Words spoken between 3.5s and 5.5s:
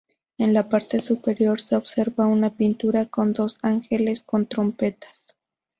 ángeles con trompetas.